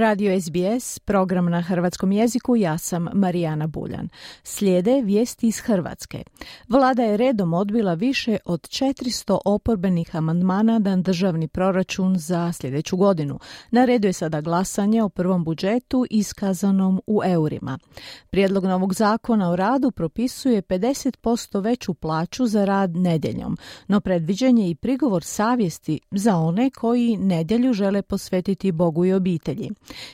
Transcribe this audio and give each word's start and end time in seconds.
Radio 0.00 0.40
SBS, 0.40 0.98
program 0.98 1.50
na 1.50 1.60
hrvatskom 1.60 2.12
jeziku, 2.12 2.56
ja 2.56 2.78
sam 2.78 3.08
Marijana 3.14 3.66
Buljan. 3.66 4.08
Slijede 4.42 5.00
vijesti 5.04 5.46
iz 5.46 5.58
Hrvatske. 5.58 6.22
Vlada 6.68 7.02
je 7.02 7.16
redom 7.16 7.54
odbila 7.54 7.94
više 7.94 8.36
od 8.44 8.60
400 8.60 9.38
oporbenih 9.44 10.16
amandmana 10.16 10.78
na 10.78 10.96
državni 10.96 11.48
proračun 11.48 12.18
za 12.18 12.52
sljedeću 12.52 12.96
godinu. 12.96 13.38
Na 13.70 13.84
redu 13.84 14.06
je 14.06 14.12
sada 14.12 14.40
glasanje 14.40 15.02
o 15.02 15.08
prvom 15.08 15.44
budžetu 15.44 16.06
iskazanom 16.10 17.00
u 17.06 17.20
eurima. 17.24 17.78
Prijedlog 18.30 18.64
novog 18.64 18.94
zakona 18.94 19.50
o 19.50 19.56
radu 19.56 19.90
propisuje 19.90 20.62
50% 20.62 21.62
veću 21.62 21.94
plaću 21.94 22.46
za 22.46 22.64
rad 22.64 22.96
nedjeljom, 22.96 23.56
no 23.88 24.00
predviđen 24.00 24.58
je 24.58 24.70
i 24.70 24.74
prigovor 24.74 25.24
savjesti 25.24 26.00
za 26.10 26.36
one 26.36 26.70
koji 26.70 27.16
nedjelju 27.16 27.72
žele 27.72 28.02
posvetiti 28.02 28.72
Bogu 28.72 29.04
i 29.04 29.12
obitelji. 29.12 29.70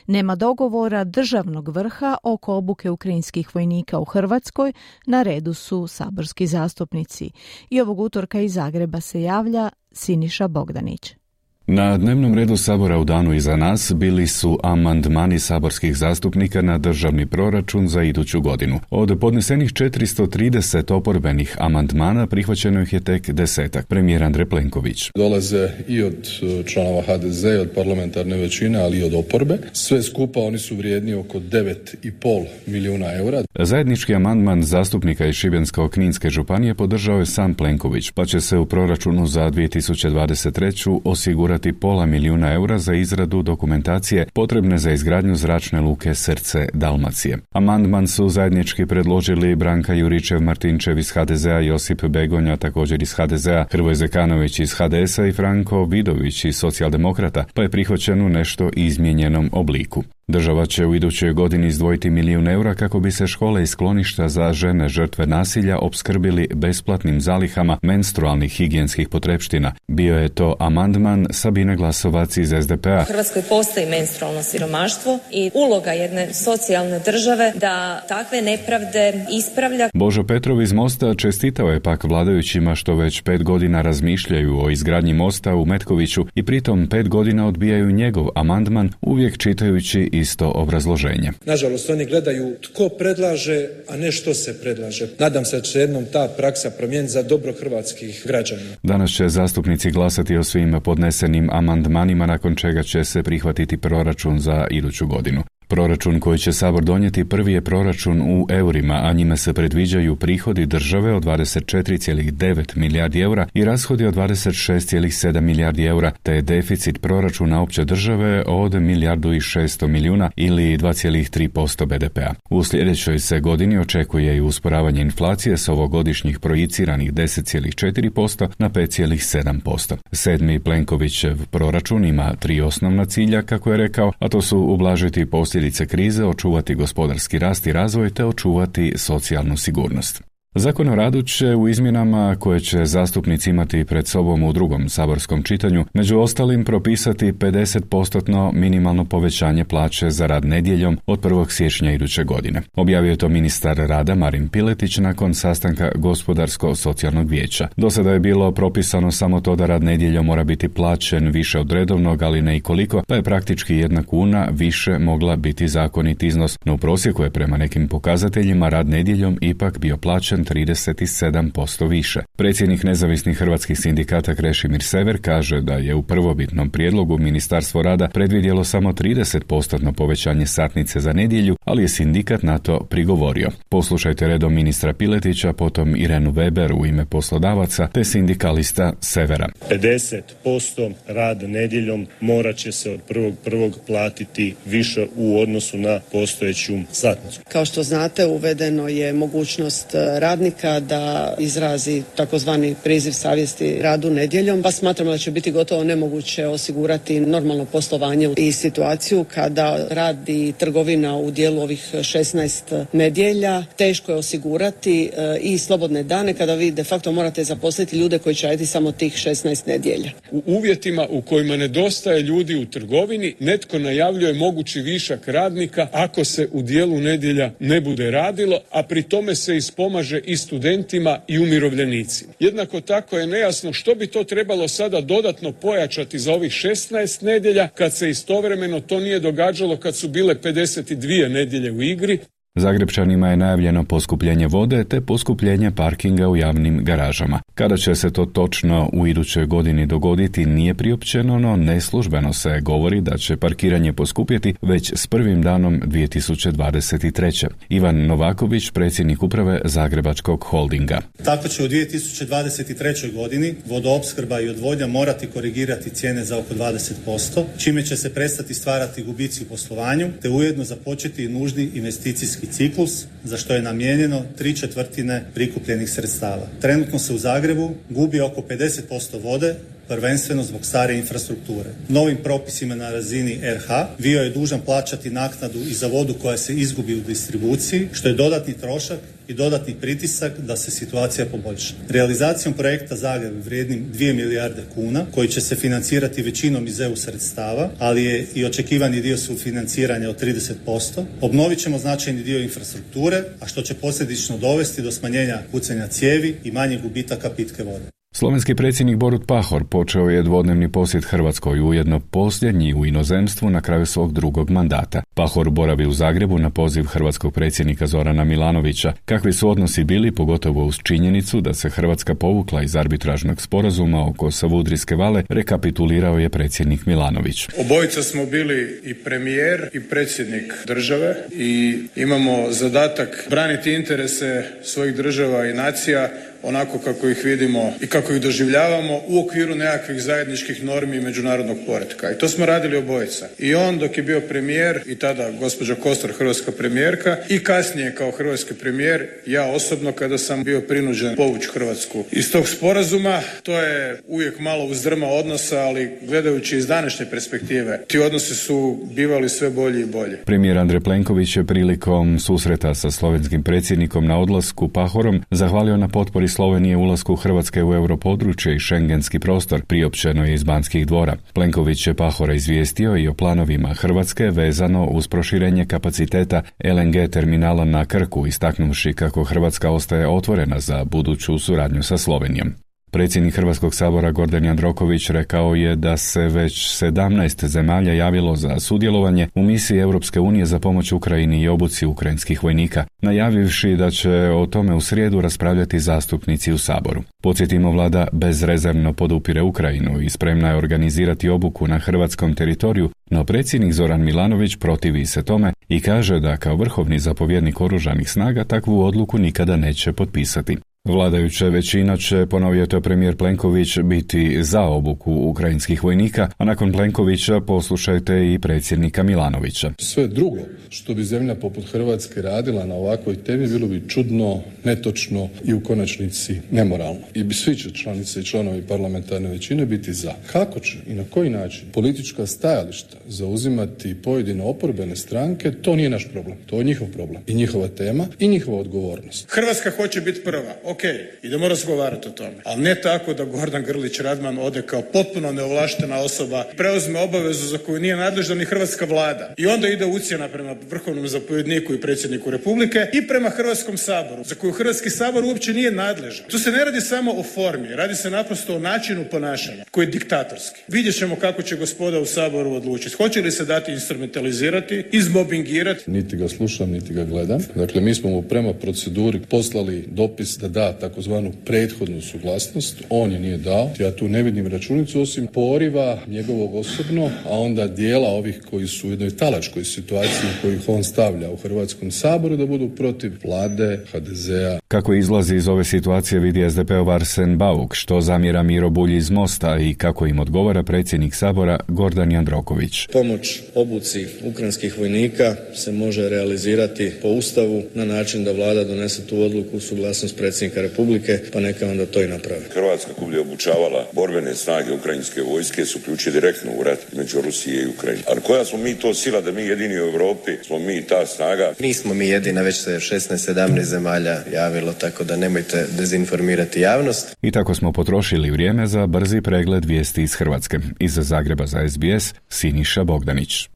Nema 0.07 0.35
dogovora 0.35 1.03
državnog 1.03 1.69
vrha 1.69 2.17
oko 2.23 2.55
obuke 2.55 2.89
ukrajinskih 2.89 3.55
vojnika 3.55 3.99
u 3.99 4.05
Hrvatskoj, 4.05 4.73
na 5.05 5.23
redu 5.23 5.53
su 5.53 5.87
saborski 5.87 6.47
zastupnici. 6.47 7.31
I 7.69 7.81
ovog 7.81 7.99
utorka 7.99 8.39
iz 8.39 8.53
Zagreba 8.53 9.01
se 9.01 9.21
javlja 9.21 9.69
Siniša 9.91 10.47
Bogdanić. 10.47 11.22
Na 11.67 11.97
dnevnom 11.97 12.33
redu 12.33 12.57
Sabora 12.57 12.97
u 12.97 13.03
danu 13.03 13.33
iza 13.33 13.55
nas 13.55 13.91
bili 13.95 14.27
su 14.27 14.59
amandmani 14.63 15.39
saborskih 15.39 15.95
zastupnika 15.95 16.61
na 16.61 16.77
državni 16.77 17.25
proračun 17.25 17.87
za 17.87 18.03
iduću 18.03 18.41
godinu. 18.41 18.79
Od 18.89 19.17
podnesenih 19.21 19.71
430 19.71 20.93
oporbenih 20.93 21.55
amandmana 21.59 22.27
prihvaćeno 22.27 22.81
ih 22.81 22.93
je 22.93 22.99
tek 22.99 23.29
desetak. 23.29 23.87
Premijer 23.87 24.23
Andrej 24.23 24.45
Plenković. 24.45 25.11
Dolaze 25.15 25.69
i 25.87 26.01
od 26.01 26.13
e, 26.13 26.63
članova 26.63 27.01
HDZ, 27.01 27.45
od 27.45 27.71
parlamentarne 27.75 28.37
većine, 28.37 28.79
ali 28.79 28.99
i 28.99 29.03
od 29.03 29.13
oporbe. 29.13 29.57
Sve 29.73 30.03
skupa 30.03 30.39
oni 30.39 30.59
su 30.59 30.75
vrijedni 30.75 31.13
oko 31.13 31.39
9,5 31.39 32.45
milijuna 32.65 33.13
eura. 33.13 33.43
Zajednički 33.59 34.15
amandman 34.15 34.63
zastupnika 34.63 35.25
iz 35.25 35.35
Šibensko-Kninske 35.35 36.29
županije 36.29 36.75
podržao 36.75 37.19
je 37.19 37.25
sam 37.25 37.53
Plenković, 37.53 38.11
pa 38.11 38.25
će 38.25 38.41
se 38.41 38.57
u 38.57 38.65
proračunu 38.65 39.27
za 39.27 39.51
2023. 39.51 40.99
osigurati 41.03 41.52
osigurati 41.53 41.79
pola 41.79 42.05
milijuna 42.05 42.53
eura 42.53 42.77
za 42.77 42.93
izradu 42.93 43.41
dokumentacije 43.41 44.25
potrebne 44.33 44.77
za 44.77 44.91
izgradnju 44.91 45.35
zračne 45.35 45.81
luke 45.81 46.15
Srce 46.15 46.67
Dalmacije. 46.73 47.37
Amandman 47.51 48.07
su 48.07 48.29
zajednički 48.29 48.85
predložili 48.85 49.55
Branka 49.55 49.93
Juričev 49.93 50.41
Martinčev 50.41 50.99
iz 50.99 51.11
HDZ-a, 51.11 51.59
Josip 51.59 52.05
Begonja 52.05 52.57
također 52.57 53.01
iz 53.01 53.13
HDZ-a, 53.13 53.65
Hrvoje 53.71 53.95
Zekanović 53.95 54.59
iz 54.59 54.73
HDS-a 54.73 55.25
i 55.25 55.31
Franko 55.31 55.85
Vidović 55.85 56.45
iz 56.45 56.55
socijaldemokrata, 56.55 57.45
pa 57.53 57.61
je 57.61 57.69
prihvaćen 57.69 58.21
u 58.21 58.29
nešto 58.29 58.69
izmijenjenom 58.75 59.49
obliku. 59.51 60.03
Država 60.33 60.65
će 60.65 60.85
u 60.85 60.95
idućoj 60.95 61.33
godini 61.33 61.67
izdvojiti 61.67 62.09
milijun 62.09 62.47
eura 62.47 62.75
kako 62.75 62.99
bi 62.99 63.11
se 63.11 63.27
škole 63.27 63.63
i 63.63 63.67
skloništa 63.67 64.29
za 64.29 64.53
žene 64.53 64.89
žrtve 64.89 65.27
nasilja 65.27 65.77
opskrbili 65.79 66.47
besplatnim 66.53 67.21
zalihama 67.21 67.77
menstrualnih 67.81 68.53
higijenskih 68.53 69.09
potrepština. 69.09 69.73
Bio 69.87 70.17
je 70.17 70.29
to 70.29 70.55
amandman 70.59 71.27
Sabine 71.31 71.75
Glasovac 71.75 72.37
iz 72.37 72.53
SDP-a. 72.61 73.01
U 73.01 73.11
Hrvatskoj 73.11 73.41
postoji 73.49 73.85
menstrualno 73.85 74.43
siromaštvo 74.43 75.19
i 75.31 75.51
uloga 75.53 75.91
jedne 75.91 76.33
socijalne 76.33 76.99
države 76.99 77.53
da 77.55 78.01
takve 78.07 78.41
nepravde 78.41 79.25
ispravlja. 79.31 79.89
Božo 79.93 80.23
Petrov 80.23 80.61
iz 80.61 80.73
Mosta 80.73 81.15
čestitao 81.15 81.67
je 81.67 81.79
pak 81.79 82.03
vladajućima 82.03 82.75
što 82.75 82.95
već 82.95 83.21
pet 83.21 83.43
godina 83.43 83.81
razmišljaju 83.81 84.59
o 84.65 84.69
izgradnji 84.69 85.13
mosta 85.13 85.55
u 85.55 85.65
Metkoviću 85.65 86.25
i 86.35 86.43
pritom 86.43 86.87
pet 86.89 87.09
godina 87.09 87.47
odbijaju 87.47 87.91
njegov 87.91 88.27
amandman 88.35 88.89
uvijek 89.01 89.37
čitajući 89.37 90.09
isto 90.23 90.51
obrazloženje. 90.55 91.31
Nažalost, 91.45 91.89
oni 91.89 92.05
gledaju 92.05 92.55
tko 92.61 92.89
predlaže, 92.89 93.59
a 93.89 93.97
ne 93.97 94.11
što 94.11 94.33
se 94.33 94.61
predlaže. 94.61 95.07
Nadam 95.19 95.45
se 95.45 95.55
da 95.55 95.61
će 95.61 95.79
jednom 95.79 96.05
ta 96.13 96.27
praksa 96.37 96.69
promijeniti 96.77 97.13
za 97.13 97.23
dobro 97.23 97.53
hrvatskih 97.59 98.23
građana. 98.25 98.61
Danas 98.83 99.11
će 99.11 99.29
zastupnici 99.29 99.91
glasati 99.91 100.37
o 100.37 100.43
svim 100.43 100.81
podnesenim 100.83 101.49
amandmanima 101.51 102.25
nakon 102.25 102.55
čega 102.55 102.83
će 102.83 103.03
se 103.03 103.23
prihvatiti 103.23 103.77
proračun 103.77 104.39
za 104.39 104.67
iduću 104.71 105.07
godinu. 105.07 105.43
Proračun 105.73 106.19
koji 106.19 106.39
će 106.39 106.53
Sabor 106.53 106.83
donijeti 106.83 107.25
prvi 107.25 107.53
je 107.53 107.61
proračun 107.61 108.21
u 108.21 108.47
eurima, 108.49 108.99
a 109.03 109.13
njime 109.13 109.37
se 109.37 109.53
predviđaju 109.53 110.15
prihodi 110.15 110.65
države 110.65 111.13
od 111.13 111.23
24,9 111.23 112.77
milijardi 112.77 113.19
eura 113.19 113.47
i 113.53 113.65
rashodi 113.65 114.05
od 114.05 114.15
26,7 114.15 115.41
milijardi 115.41 115.83
eura, 115.85 116.11
te 116.23 116.33
je 116.33 116.41
deficit 116.41 117.01
proračuna 117.01 117.61
opće 117.61 117.85
države 117.85 118.43
od 118.47 118.81
milijardu 118.81 119.33
i 119.33 119.39
600 119.39 119.87
milijuna 119.87 120.31
ili 120.35 120.77
2,3% 120.77 121.85
BDP-a. 121.85 122.33
U 122.49 122.63
sljedećoj 122.63 123.19
se 123.19 123.39
godini 123.39 123.77
očekuje 123.77 124.37
i 124.37 124.41
usporavanje 124.41 125.01
inflacije 125.01 125.57
s 125.57 125.69
ovogodišnjih 125.69 126.39
projiciranih 126.39 127.13
10,4% 127.13 128.49
na 128.57 128.69
5,7%. 128.69 129.95
Sedmi 130.11 130.59
Plenkovićev 130.59 131.45
proračun 131.51 132.05
ima 132.05 132.35
tri 132.35 132.61
osnovna 132.61 133.05
cilja, 133.05 133.41
kako 133.41 133.71
je 133.71 133.77
rekao, 133.77 134.11
a 134.19 134.29
to 134.29 134.41
su 134.41 134.59
ublažiti 134.59 135.25
posljedice 135.25 135.62
posljedice 135.63 135.85
krize, 135.85 136.25
očuvati 136.25 136.75
gospodarski 136.75 137.39
rast 137.39 137.67
i 137.67 137.73
razvoj 137.73 138.13
te 138.13 138.25
očuvati 138.25 138.93
socijalnu 138.97 139.57
sigurnost. 139.57 140.32
Zakon 140.55 140.89
o 140.89 140.95
radu 140.95 141.21
će 141.21 141.55
u 141.55 141.69
izmjenama 141.69 142.35
koje 142.39 142.59
će 142.59 142.85
zastupnici 142.85 143.49
imati 143.49 143.85
pred 143.85 144.07
sobom 144.07 144.43
u 144.43 144.53
drugom 144.53 144.89
saborskom 144.89 145.43
čitanju, 145.43 145.85
među 145.93 146.19
ostalim 146.19 146.63
propisati 146.63 147.31
50% 147.31 148.51
minimalno 148.53 149.05
povećanje 149.05 149.65
plaće 149.65 150.09
za 150.09 150.27
rad 150.27 150.45
nedjeljom 150.45 150.97
od 151.05 151.19
1. 151.19 151.49
siječnja 151.49 151.91
iduće 151.91 152.23
godine. 152.23 152.61
Objavio 152.73 153.09
je 153.09 153.17
to 153.17 153.29
ministar 153.29 153.77
rada 153.77 154.15
Marin 154.15 154.49
Piletić 154.49 154.97
nakon 154.97 155.33
sastanka 155.33 155.91
gospodarsko-socijalnog 155.95 157.29
vijeća. 157.29 157.67
Do 157.77 157.89
sada 157.89 158.11
je 158.11 158.19
bilo 158.19 158.51
propisano 158.51 159.11
samo 159.11 159.41
to 159.41 159.55
da 159.55 159.65
rad 159.65 159.83
nedjeljom 159.83 160.25
mora 160.25 160.43
biti 160.43 160.69
plaćen 160.69 161.27
više 161.27 161.59
od 161.59 161.71
redovnog, 161.71 162.21
ali 162.21 162.41
ne 162.41 162.57
i 162.57 162.61
koliko, 162.61 163.03
pa 163.07 163.15
je 163.15 163.23
praktički 163.23 163.75
jedna 163.75 164.03
kuna 164.03 164.47
više 164.51 164.99
mogla 164.99 165.35
biti 165.35 165.67
zakonit 165.67 166.23
iznos, 166.23 166.59
no 166.65 166.73
u 166.73 166.77
prosjeku 166.77 167.23
je 167.23 167.29
prema 167.29 167.57
nekim 167.57 167.87
pokazateljima 167.87 168.69
rad 168.69 168.89
nedjeljom 168.89 169.37
ipak 169.41 169.79
bio 169.79 169.97
plaćen 169.97 170.42
37% 170.43 171.89
više. 171.89 172.19
Predsjednik 172.37 172.83
nezavisnih 172.83 173.37
hrvatskih 173.37 173.79
sindikata 173.79 174.35
Krešimir 174.35 174.83
Sever 174.83 175.17
kaže 175.21 175.61
da 175.61 175.73
je 175.73 175.95
u 175.95 176.03
prvobitnom 176.03 176.69
prijedlogu 176.69 177.17
Ministarstvo 177.17 177.81
rada 177.81 178.07
predvidjelo 178.07 178.63
samo 178.63 178.93
30% 178.93 179.93
povećanje 179.93 180.45
satnice 180.45 180.99
za 180.99 181.13
nedjelju, 181.13 181.55
ali 181.65 181.81
je 181.81 181.87
sindikat 181.87 182.43
na 182.43 182.57
to 182.57 182.79
prigovorio. 182.89 183.49
Poslušajte 183.69 184.27
redom 184.27 184.53
ministra 184.53 184.93
Piletića, 184.93 185.53
potom 185.53 185.95
Irenu 185.95 186.31
Weber 186.31 186.79
u 186.79 186.85
ime 186.85 187.05
poslodavaca 187.05 187.87
te 187.87 188.03
sindikalista 188.03 188.93
Severa. 188.99 189.49
50% 189.69 190.93
rad 191.07 191.43
nedjeljom 191.43 192.07
morat 192.21 192.55
će 192.55 192.71
se 192.71 192.91
od 192.91 192.99
prvog 193.07 193.33
prvog 193.43 193.79
platiti 193.87 194.55
više 194.65 195.07
u 195.15 195.39
odnosu 195.39 195.77
na 195.77 195.99
postojeću 196.11 196.73
satnicu. 196.91 197.41
Kao 197.51 197.65
što 197.65 197.83
znate, 197.83 198.25
uvedeno 198.25 198.87
je 198.87 199.13
mogućnost 199.13 199.87
rada 200.19 200.32
radnika 200.33 200.79
da 200.79 201.35
izrazi 201.39 202.03
takozvani 202.15 202.75
priziv 202.83 203.11
savjesti 203.11 203.77
radu 203.81 204.09
nedjeljom, 204.09 204.63
pa 204.63 204.71
smatramo 204.71 205.11
da 205.11 205.17
će 205.17 205.31
biti 205.31 205.51
gotovo 205.51 205.83
nemoguće 205.83 206.47
osigurati 206.47 207.19
normalno 207.19 207.65
poslovanje 207.65 208.29
i 208.37 208.51
situaciju 208.51 209.25
kada 209.33 209.87
radi 209.89 210.53
trgovina 210.57 211.17
u 211.17 211.31
dijelu 211.31 211.61
ovih 211.61 211.89
16 211.93 212.85
nedjelja. 212.93 213.63
Teško 213.77 214.11
je 214.11 214.17
osigurati 214.17 215.03
e, 215.03 215.37
i 215.41 215.57
slobodne 215.57 216.03
dane 216.03 216.33
kada 216.33 216.55
vi 216.55 216.71
de 216.71 216.83
facto 216.83 217.11
morate 217.11 217.43
zaposliti 217.43 217.97
ljude 217.97 218.19
koji 218.19 218.35
će 218.35 218.47
raditi 218.47 218.65
samo 218.65 218.91
tih 218.91 219.13
16 219.13 219.67
nedjelja. 219.67 220.11
U 220.31 220.41
uvjetima 220.45 221.07
u 221.09 221.21
kojima 221.21 221.57
nedostaje 221.57 222.21
ljudi 222.21 222.55
u 222.55 222.65
trgovini, 222.65 223.35
netko 223.39 223.79
najavljuje 223.79 224.33
mogući 224.33 224.81
višak 224.81 225.27
radnika 225.27 225.87
ako 225.91 226.23
se 226.23 226.47
u 226.51 226.61
dijelu 226.61 226.99
nedjelja 226.99 227.51
ne 227.59 227.81
bude 227.81 228.11
radilo, 228.11 228.59
a 228.71 228.83
pri 228.83 229.03
tome 229.03 229.35
se 229.35 229.57
ispomaže 229.57 230.22
i 230.25 230.37
studentima 230.37 231.19
i 231.27 231.39
umirovljenicima. 231.39 232.33
Jednako 232.39 232.81
tako 232.81 233.17
je 233.17 233.27
nejasno 233.27 233.73
što 233.73 233.95
bi 233.95 234.07
to 234.07 234.23
trebalo 234.23 234.67
sada 234.67 235.01
dodatno 235.01 235.51
pojačati 235.51 236.19
za 236.19 236.33
ovih 236.33 236.51
16 236.51 237.23
nedjelja 237.23 237.67
kad 237.67 237.93
se 237.93 238.09
istovremeno 238.09 238.79
to 238.79 238.99
nije 238.99 239.19
događalo 239.19 239.77
kad 239.77 239.95
su 239.95 240.07
bile 240.07 240.35
52 240.35 241.27
nedjelje 241.27 241.71
u 241.71 241.81
igri 241.81 242.19
Zagrebčanima 242.55 243.29
je 243.29 243.37
najavljeno 243.37 243.83
poskupljenje 243.83 244.47
vode 244.47 244.83
te 244.83 245.01
poskupljenje 245.01 245.71
parkinga 245.71 246.29
u 246.29 246.35
javnim 246.35 246.83
garažama. 246.83 247.41
Kada 247.55 247.77
će 247.77 247.95
se 247.95 248.09
to 248.09 248.25
točno 248.25 248.89
u 248.93 249.07
idućoj 249.07 249.45
godini 249.45 249.85
dogoditi 249.85 250.45
nije 250.45 250.73
priopćeno, 250.73 251.39
no 251.39 251.55
neslužbeno 251.55 252.33
se 252.33 252.59
govori 252.61 253.01
da 253.01 253.17
će 253.17 253.37
parkiranje 253.37 253.93
poskupjeti 253.93 254.55
već 254.61 254.93
s 254.95 255.07
prvim 255.07 255.41
danom 255.41 255.81
2023. 255.81 257.47
Ivan 257.69 258.05
Novaković, 258.05 258.71
predsjednik 258.71 259.23
uprave 259.23 259.61
Zagrebačkog 259.65 260.43
holdinga. 260.43 261.01
Tako 261.23 261.47
će 261.47 261.63
u 261.63 261.67
2023. 261.67 263.13
godini 263.13 263.55
vodoopskrba 263.65 264.39
i 264.39 264.49
odvodnja 264.49 264.87
morati 264.87 265.27
korigirati 265.27 265.89
cijene 265.89 266.23
za 266.23 266.37
oko 266.37 266.53
20%, 266.53 267.43
čime 267.57 267.85
će 267.85 267.97
se 267.97 268.13
prestati 268.13 268.53
stvarati 268.53 269.03
gubici 269.03 269.43
u 269.43 269.47
poslovanju, 269.47 270.09
te 270.21 270.29
ujedno 270.29 270.63
započeti 270.63 271.29
nužni 271.29 271.69
investicijski 271.73 272.42
ciklus, 272.47 273.05
za 273.23 273.37
što 273.37 273.53
je 273.53 273.61
namijenjeno 273.61 274.23
tri 274.37 274.55
četvrtine 274.55 275.23
prikupljenih 275.33 275.89
sredstava. 275.89 276.47
Trenutno 276.61 276.99
se 276.99 277.13
u 277.13 277.17
Zagrebu 277.17 277.71
gubi 277.89 278.21
oko 278.21 278.41
50% 278.41 279.23
vode, 279.23 279.55
prvenstveno 279.87 280.43
zbog 280.43 280.65
stare 280.65 280.97
infrastrukture. 280.97 281.69
Novim 281.89 282.17
propisima 282.23 282.75
na 282.75 282.91
razini 282.91 283.39
RH 283.43 283.71
Vio 283.99 284.21
je 284.21 284.29
dužan 284.29 284.61
plaćati 284.61 285.09
naknadu 285.09 285.59
i 285.59 285.73
za 285.73 285.87
vodu 285.87 286.13
koja 286.21 286.37
se 286.37 286.53
izgubi 286.53 286.95
u 286.95 287.01
distribuciji, 287.01 287.87
što 287.93 288.07
je 288.07 288.13
dodatni 288.13 288.53
trošak 288.53 288.99
i 289.27 289.33
dodatni 289.33 289.75
pritisak 289.81 290.39
da 290.39 290.57
se 290.57 290.71
situacija 290.71 291.25
poboljša. 291.25 291.73
Realizacijom 291.89 292.53
projekta 292.53 292.95
Zagreb 292.95 293.45
vrijednim 293.45 293.85
2 293.93 294.13
milijarde 294.13 294.63
kuna, 294.73 295.05
koji 295.11 295.27
će 295.27 295.41
se 295.41 295.55
financirati 295.55 296.21
većinom 296.21 296.67
iz 296.67 296.79
EU 296.79 296.95
sredstava, 296.95 297.69
ali 297.79 298.03
je 298.03 298.27
i 298.35 298.45
očekivani 298.45 299.01
dio 299.01 299.17
sufinanciranja 299.17 300.09
od 300.09 300.21
30%, 300.21 301.05
obnovit 301.21 301.59
ćemo 301.59 301.79
značajni 301.79 302.23
dio 302.23 302.39
infrastrukture, 302.39 303.23
a 303.39 303.47
što 303.47 303.61
će 303.61 303.73
posljedično 303.73 304.37
dovesti 304.37 304.81
do 304.81 304.91
smanjenja 304.91 305.41
pucanja 305.51 305.87
cijevi 305.87 306.35
i 306.43 306.51
manjih 306.51 306.81
gubitaka 306.81 307.29
pitke 307.29 307.63
vode. 307.63 308.02
Slovenski 308.15 308.55
predsjednik 308.55 308.97
Borut 308.97 309.27
Pahor 309.27 309.63
počeo 309.69 310.09
je 310.09 310.23
dvodnevni 310.23 310.71
posjet 310.71 311.05
Hrvatskoj 311.05 311.59
ujedno 311.59 311.99
posljednji 311.99 312.73
u 312.73 312.85
inozemstvu 312.85 313.49
na 313.49 313.61
kraju 313.61 313.85
svog 313.85 314.13
drugog 314.13 314.49
mandata. 314.49 315.03
Pahor 315.13 315.49
boravi 315.49 315.85
u 315.85 315.91
Zagrebu 315.91 316.37
na 316.37 316.49
poziv 316.49 316.83
hrvatskog 316.83 317.33
predsjednika 317.33 317.87
Zorana 317.87 318.23
Milanovića. 318.23 318.93
Kakvi 319.05 319.33
su 319.33 319.49
odnosi 319.49 319.83
bili, 319.83 320.11
pogotovo 320.11 320.65
uz 320.65 320.75
činjenicu 320.83 321.41
da 321.41 321.53
se 321.53 321.69
Hrvatska 321.69 322.15
povukla 322.15 322.63
iz 322.63 322.75
arbitražnog 322.75 323.41
sporazuma 323.41 324.07
oko 324.07 324.31
Savudrijske 324.31 324.95
vale, 324.95 325.23
rekapitulirao 325.29 326.19
je 326.19 326.29
predsjednik 326.29 326.85
Milanović. 326.85 327.47
Obojica 327.57 328.03
smo 328.03 328.25
bili 328.25 328.81
i 328.83 328.93
premijer 328.93 329.69
i 329.73 329.79
predsjednik 329.79 330.53
države 330.67 331.15
i 331.31 331.79
imamo 331.95 332.51
zadatak 332.51 333.27
braniti 333.29 333.73
interese 333.73 334.43
svojih 334.63 334.95
država 334.95 335.45
i 335.45 335.53
nacija 335.53 336.09
onako 336.43 336.79
kako 336.79 337.09
ih 337.09 337.23
vidimo 337.23 337.73
i 337.81 337.87
kako 337.87 338.13
ih 338.13 338.21
doživljavamo 338.21 339.01
u 339.07 339.19
okviru 339.19 339.55
nekakvih 339.55 340.01
zajedničkih 340.01 340.63
normi 340.63 340.97
i 340.97 341.01
međunarodnog 341.01 341.57
poretka. 341.67 342.11
I 342.11 342.17
to 342.17 342.29
smo 342.29 342.45
radili 342.45 342.77
obojica. 342.77 343.27
I 343.39 343.55
on 343.55 343.77
dok 343.77 343.97
je 343.97 344.03
bio 344.03 344.21
premijer 344.21 344.81
i 344.85 344.95
tada 344.95 345.31
gospođa 345.31 345.75
Kostor, 345.75 346.11
hrvatska 346.11 346.51
premijerka 346.51 347.17
i 347.29 347.43
kasnije 347.43 347.95
kao 347.95 348.11
hrvatski 348.11 348.53
premijer, 348.53 349.07
ja 349.25 349.45
osobno 349.45 349.91
kada 349.91 350.17
sam 350.17 350.43
bio 350.43 350.61
prinuđen 350.61 351.15
povući 351.15 351.49
Hrvatsku 351.53 352.03
iz 352.11 352.31
tog 352.31 352.47
sporazuma, 352.47 353.21
to 353.43 353.59
je 353.59 353.99
uvijek 354.07 354.39
malo 354.39 354.65
uzdrma 354.65 355.07
odnosa, 355.07 355.59
ali 355.59 355.91
gledajući 356.07 356.57
iz 356.57 356.67
današnje 356.67 357.05
perspektive, 357.05 357.81
ti 357.87 357.99
odnosi 357.99 358.35
su 358.35 358.79
bivali 358.95 359.29
sve 359.29 359.49
bolji 359.49 359.81
i 359.81 359.85
bolji. 359.85 360.15
Premijer 360.25 360.57
Andrej 360.57 360.79
Plenković 360.79 361.37
je 361.37 361.43
prilikom 361.43 362.19
susreta 362.19 362.73
sa 362.73 362.91
slovenskim 362.91 363.43
predsjednikom 363.43 364.05
na 364.05 364.19
odlasku 364.19 364.69
Pahorom 364.69 365.23
zahvalio 365.31 365.77
na 365.77 365.87
potpori 365.87 366.27
Slovenije 366.33 366.77
ulasku 366.77 367.15
Hrvatske 367.15 367.63
u 367.63 367.73
europodručje 367.73 368.55
i 368.55 368.59
šengenski 368.59 369.19
prostor 369.19 369.61
priopćeno 369.65 370.25
je 370.25 370.33
iz 370.33 370.43
Banskih 370.43 370.87
dvora. 370.87 371.15
Plenković 371.33 371.87
je 371.87 371.93
Pahora 371.93 372.33
izvijestio 372.33 372.97
i 372.97 373.07
o 373.07 373.13
planovima 373.13 373.73
Hrvatske 373.73 374.23
vezano 374.23 374.85
uz 374.85 375.07
proširenje 375.07 375.65
kapaciteta 375.65 376.41
LNG 376.63 377.11
terminala 377.11 377.65
na 377.65 377.85
Krku, 377.85 378.27
istaknuvši 378.27 378.93
kako 378.93 379.23
Hrvatska 379.23 379.71
ostaje 379.71 380.07
otvorena 380.07 380.59
za 380.59 380.85
buduću 380.85 381.39
suradnju 381.39 381.83
sa 381.83 381.97
Slovenijom. 381.97 382.62
Predsjednik 382.93 383.35
Hrvatskog 383.35 383.75
sabora 383.75 384.11
Gordan 384.11 384.45
Jandroković 384.45 385.09
rekao 385.09 385.55
je 385.55 385.75
da 385.75 385.97
se 385.97 386.21
već 386.21 386.83
17 386.83 387.45
zemalja 387.45 387.93
javilo 387.93 388.35
za 388.35 388.59
sudjelovanje 388.59 389.27
u 389.35 389.43
misiji 389.43 389.79
Europske 389.79 390.19
unije 390.19 390.45
za 390.45 390.59
pomoć 390.59 390.91
Ukrajini 390.91 391.41
i 391.41 391.47
obuci 391.47 391.85
ukrajinskih 391.85 392.43
vojnika, 392.43 392.85
najavivši 393.01 393.75
da 393.75 393.91
će 393.91 394.11
o 394.11 394.45
tome 394.45 394.75
u 394.75 394.81
srijedu 394.81 395.21
raspravljati 395.21 395.79
zastupnici 395.79 396.53
u 396.53 396.57
saboru. 396.57 397.03
Podsjetimo 397.23 397.71
vlada 397.71 398.07
bezrezervno 398.11 398.93
podupire 398.93 399.41
Ukrajinu 399.41 400.01
i 400.01 400.09
spremna 400.09 400.49
je 400.49 400.57
organizirati 400.57 401.29
obuku 401.29 401.67
na 401.67 401.79
hrvatskom 401.79 402.35
teritoriju, 402.35 402.89
no 403.11 403.23
predsjednik 403.23 403.73
Zoran 403.73 404.01
Milanović 404.01 404.55
protivi 404.55 405.05
se 405.05 405.23
tome 405.23 405.53
i 405.69 405.79
kaže 405.79 406.19
da 406.19 406.37
kao 406.37 406.55
vrhovni 406.55 406.99
zapovjednik 406.99 407.61
oružanih 407.61 408.09
snaga 408.09 408.43
takvu 408.43 408.85
odluku 408.85 409.17
nikada 409.17 409.55
neće 409.55 409.93
potpisati. 409.93 410.57
Vladajuća 410.87 411.47
većina 411.47 411.97
će, 411.97 412.25
ponovio 412.25 412.65
to 412.65 412.81
premijer 412.81 413.17
Plenković, 413.17 413.77
biti 413.79 414.43
za 414.43 414.61
obuku 414.61 415.13
ukrajinskih 415.13 415.83
vojnika, 415.83 416.29
a 416.37 416.45
nakon 416.45 416.71
Plenkovića 416.71 417.39
poslušajte 417.39 418.33
i 418.33 418.39
predsjednika 418.39 419.03
Milanovića. 419.03 419.73
Sve 419.79 420.07
drugo 420.07 420.39
što 420.69 420.93
bi 420.93 421.03
zemlja 421.03 421.35
poput 421.35 421.65
Hrvatske 421.71 422.21
radila 422.21 422.65
na 422.65 422.75
ovakvoj 422.75 423.15
temi 423.15 423.47
bilo 423.47 423.67
bi 423.67 423.83
čudno, 423.87 424.41
netočno 424.63 425.29
i 425.43 425.53
u 425.53 425.63
konačnici 425.63 426.35
nemoralno. 426.51 427.01
I 427.13 427.23
bi 427.23 427.33
svi 427.33 427.55
će 427.55 427.69
članice 427.69 428.19
i 428.19 428.23
članovi 428.23 428.61
parlamentarne 428.61 429.29
većine 429.29 429.65
biti 429.65 429.93
za. 429.93 430.13
Kako 430.31 430.59
će 430.59 430.77
i 430.87 430.93
na 430.93 431.03
koji 431.09 431.29
način 431.29 431.63
politička 431.73 432.25
stajališta 432.25 432.97
zauzimati 433.07 433.95
pojedine 434.03 434.43
oporbene 434.43 434.95
stranke, 434.95 435.51
to 435.51 435.75
nije 435.75 435.89
naš 435.89 436.07
problem. 436.11 436.37
To 436.45 436.57
je 436.57 436.63
njihov 436.63 436.87
problem 436.87 437.21
i 437.27 437.33
njihova 437.33 437.67
tema 437.67 438.07
i 438.19 438.27
njihova 438.27 438.57
odgovornost. 438.57 439.25
Hrvatska 439.29 439.71
hoće 439.77 440.01
biti 440.01 440.23
prva 440.23 440.53
ok, 440.73 440.83
idemo 441.23 441.47
razgovarati 441.47 442.07
o 442.07 442.11
tome. 442.11 442.35
Ali 442.43 442.61
ne 442.61 442.81
tako 442.81 443.13
da 443.13 443.23
Gordan 443.25 443.63
Grlić 443.63 443.99
Radman 443.99 444.37
ode 444.39 444.61
kao 444.61 444.81
potpuno 444.81 445.31
neovlaštena 445.31 445.97
osoba, 445.99 446.45
preuzme 446.57 446.99
obavezu 446.99 447.47
za 447.47 447.57
koju 447.57 447.79
nije 447.79 447.95
nadležna 447.95 448.35
ni 448.35 448.45
hrvatska 448.45 448.85
vlada. 448.85 449.33
I 449.37 449.47
onda 449.47 449.67
ide 449.67 449.85
ucjena 449.85 450.27
prema 450.27 450.55
vrhovnom 450.69 451.07
zapovjedniku 451.07 451.73
i 451.73 451.81
predsjedniku 451.81 452.31
Republike 452.31 452.87
i 452.93 453.07
prema 453.07 453.29
Hrvatskom 453.29 453.77
saboru, 453.77 454.23
za 454.23 454.35
koju 454.35 454.51
Hrvatski 454.51 454.89
sabor 454.89 455.23
uopće 455.25 455.53
nije 455.53 455.71
nadležan. 455.71 456.25
Tu 456.27 456.39
se 456.39 456.51
ne 456.51 456.65
radi 456.65 456.81
samo 456.81 457.11
o 457.11 457.23
formi, 457.23 457.67
radi 457.75 457.95
se 457.95 458.09
naprosto 458.09 458.55
o 458.55 458.59
načinu 458.59 459.05
ponašanja 459.11 459.63
koji 459.71 459.85
je 459.85 459.91
diktatorski. 459.91 460.59
Vidjet 460.67 460.97
ćemo 460.97 461.15
kako 461.15 461.41
će 461.41 461.55
gospoda 461.55 461.99
u 461.99 462.05
saboru 462.05 462.51
odlučiti. 462.51 462.95
Hoće 462.95 463.21
li 463.21 463.31
se 463.31 463.45
dati 463.45 463.71
instrumentalizirati, 463.71 464.85
izmobingirati? 464.91 465.91
Niti 465.91 466.17
ga 466.17 466.27
slušam, 466.27 466.71
niti 466.71 466.93
ga 466.93 467.03
gledam. 467.03 467.45
Dakle, 467.55 467.81
mi 467.81 467.95
smo 467.95 468.09
mu 468.09 468.21
prema 468.21 468.53
proceduri 468.53 469.19
poslali 469.29 469.85
dopis 469.87 470.37
da 470.37 470.47
da 470.47 470.62
takozvanu 470.71 471.31
prethodnu 471.45 472.01
suglasnost, 472.01 472.83
on 472.89 473.11
je 473.11 473.19
nije 473.19 473.37
dao. 473.37 473.69
Ja 473.79 473.91
tu 473.91 474.07
ne 474.07 474.23
vidim 474.23 474.47
računicu 474.47 475.01
osim 475.01 475.27
poriva 475.27 475.99
njegovog 476.07 476.55
osobno, 476.55 477.05
a 477.25 477.39
onda 477.39 477.67
dijela 477.67 478.09
ovih 478.09 478.41
koji 478.49 478.67
su 478.67 478.87
u 478.87 478.91
jednoj 478.91 479.17
talačkoj 479.17 479.63
situaciji 479.63 480.29
kojih 480.41 480.61
on 480.67 480.83
stavlja 480.83 481.31
u 481.31 481.35
Hrvatskom 481.35 481.91
saboru 481.91 482.37
da 482.37 482.45
budu 482.45 482.69
protiv 482.69 483.11
vlade, 483.23 483.79
HDZ-a. 483.91 484.59
Kako 484.67 484.93
izlazi 484.93 485.35
iz 485.35 485.47
ove 485.47 485.63
situacije 485.63 486.19
vidi 486.19 486.49
SDP-ov 486.49 486.91
Arsen 486.91 487.37
Bauk, 487.37 487.75
što 487.75 488.01
zamjera 488.01 488.43
Miro 488.43 488.69
Bulj 488.69 488.97
iz 488.97 489.09
Mosta 489.09 489.57
i 489.59 489.73
kako 489.73 490.07
im 490.07 490.19
odgovara 490.19 490.63
predsjednik 490.63 491.15
sabora 491.15 491.59
Gordan 491.67 492.11
Jandroković. 492.11 492.87
Pomoć 492.87 493.41
obuci 493.55 494.05
ukrajinskih 494.23 494.79
vojnika 494.79 495.35
se 495.55 495.71
može 495.71 496.09
realizirati 496.09 496.91
po 497.01 497.07
Ustavu 497.07 497.63
na 497.73 497.85
način 497.85 498.23
da 498.23 498.31
vlada 498.31 498.63
donese 498.63 499.07
tu 499.07 499.21
odluku 499.21 499.57
u 499.57 499.59
suglasnost 499.59 500.17
predsjednika 500.17 500.52
Republike, 500.61 501.19
pa 501.33 501.39
neka 501.39 501.67
onda 501.67 501.85
to 501.85 502.01
i 502.01 502.07
naprave. 502.07 502.41
Hrvatska 502.53 502.91
je 503.13 503.19
obučavala 503.19 503.87
borbene 503.93 504.35
snage 504.35 504.73
ukrajinske 504.73 505.21
vojske 505.21 505.65
su 505.65 505.79
uključili 505.79 506.13
direktno 506.13 506.51
u 506.51 506.63
rat 506.63 506.79
između 506.91 507.21
Rusije 507.21 507.63
i 507.63 507.67
Ukrajine. 507.67 508.03
Ali 508.07 508.21
koja 508.21 508.45
smo 508.45 508.57
mi 508.57 508.75
to 508.75 508.93
sila 508.93 509.21
da 509.21 509.31
mi 509.31 509.41
jedini 509.41 509.79
u 509.79 509.83
Europi 509.83 510.31
smo 510.47 510.59
mi 510.59 510.81
ta 510.81 511.05
snaga? 511.05 511.53
Nismo 511.59 511.93
mi 511.93 512.07
jedina, 512.07 512.41
već 512.41 512.55
se 512.55 512.71
16-17 512.71 513.61
zemalja 513.63 514.23
javilo, 514.33 514.73
tako 514.73 515.03
da 515.03 515.15
nemojte 515.15 515.65
dezinformirati 515.77 516.61
javnost. 516.61 517.15
I 517.21 517.31
tako 517.31 517.55
smo 517.55 517.71
potrošili 517.71 518.31
vrijeme 518.31 518.67
za 518.67 518.87
brzi 518.87 519.21
pregled 519.21 519.65
vijesti 519.65 520.03
iz 520.03 520.13
Hrvatske. 520.15 520.57
Iza 520.79 521.01
Zagreba 521.01 521.45
za 521.45 521.69
SBS, 521.69 522.13
Siniša 522.29 522.83
Bogdanić. 522.83 523.49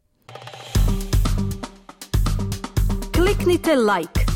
Kliknite 3.14 3.72
like, 3.76 4.27